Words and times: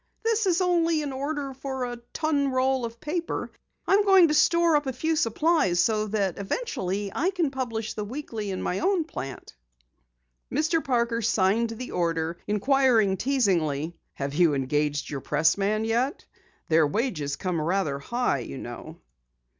"This 0.23 0.47
is 0.47 0.61
only 0.61 1.03
an 1.03 1.13
order 1.13 1.53
for 1.53 1.85
a 1.85 1.97
ton 2.11 2.49
roll 2.49 2.85
of 2.85 2.99
paper. 2.99 3.51
I'm 3.85 4.03
trying 4.03 4.29
to 4.29 4.33
store 4.33 4.75
up 4.75 4.87
a 4.87 4.93
few 4.93 5.15
supplies 5.15 5.79
so 5.79 6.07
that 6.07 6.39
eventually 6.39 7.11
I 7.13 7.29
can 7.29 7.51
publish 7.51 7.93
the 7.93 8.03
Weekly 8.03 8.49
in 8.49 8.63
my 8.63 8.79
own 8.79 9.03
plant." 9.03 9.55
Mr. 10.51 10.83
Parker 10.83 11.21
signed 11.21 11.69
the 11.69 11.91
order, 11.91 12.39
inquiring 12.47 13.15
teasingly: 13.15 13.95
"Have 14.15 14.33
you 14.33 14.55
engaged 14.55 15.07
your 15.11 15.21
pressman 15.21 15.85
yet? 15.85 16.25
Their 16.67 16.87
wages 16.87 17.35
come 17.35 17.61
rather 17.61 17.99
high 17.99 18.39
you 18.39 18.57
know." 18.57 18.97